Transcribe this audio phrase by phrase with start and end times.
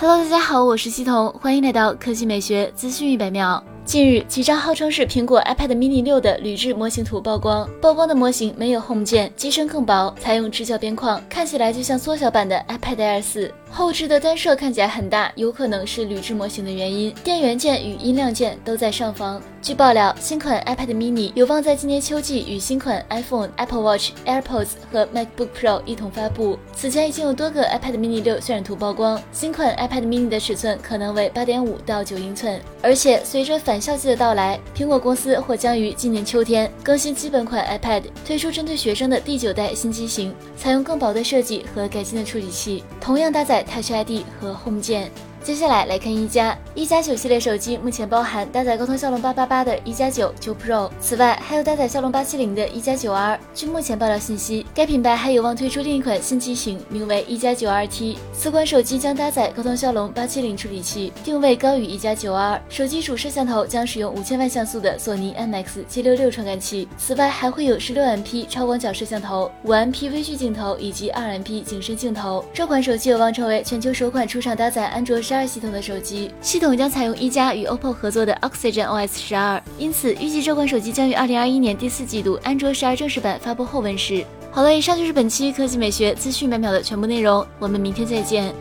[0.00, 3.62] Hello，大家好，我是西彤，欢迎来到科技美学资讯一百秒。
[3.84, 7.68] 近日，几张号称是苹果 iPad mini 六的铝制模型图曝光。
[7.82, 13.52] 曝光的模型没有 Home 键，机身更薄，采用直角边框，看起来就像缩小版的 iPad Air 四。
[13.70, 17.14] 后置的单摄看起来很大，有可能是铝制模型的原因。
[17.22, 19.38] 电源键与音量键都在上方。
[19.62, 26.58] 据爆料，新款 iPad mini 有望在今年秋季与新款 iPhone、Apple Watch、AirPods 和 MacBook Pro 一同发布。
[26.74, 32.58] 此前已经有多个 iPad mini 六渲染图曝光，新款 iPad mini 的尺寸可能为八点五到九英寸。
[32.82, 43.62] 而且随着返校季的到来，苹果公司或将于今年秋天更新基本款 iPad，推出针对学生的第九代新机型，采用更薄的设计和改进的处理器，同样搭载。
[43.62, 45.10] Touch ID 和 Home 键。
[45.42, 53.40] 接下来来看一加一加九系列手机，目前包含搭载高通骁龙八八八的一加九九 Pro，此外还有搭载骁龙八七零的一加九 R。
[53.54, 58.16] 据目前爆料信息，该品牌还有望推出另一款新机型，名为一加九 RT。
[58.34, 62.60] 此款手机将搭载高通骁龙八七零处理器，定位高于一加九 R。
[62.68, 72.44] 手机主摄像头将使用五千万像素的索尼 IMX G 六六传感器，此外还会有十六 MP 超广角摄像头、五 MP 微距镜头以及二 MP 景深镜头。
[72.52, 75.20] 这款手机有望成为全球首款出厂搭载安卓。
[75.30, 84.24] 十二系统的手机，系统将采用一加与 OPPO 合作的 Oxygen OS 十二，因此预计这款手机将于二零二一年第四季度安卓十二正式版发布后问世。
[84.50, 88.52] 好了，以上就是本期科技美学资讯百秒的全部内容，我们明天再见。